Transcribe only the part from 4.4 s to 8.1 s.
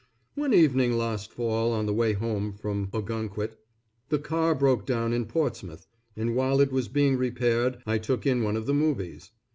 broke down in Portsmouth, and while it was being repaired, I